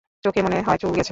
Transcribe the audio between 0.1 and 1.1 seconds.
চোখে মনে হয় চুল গেছে।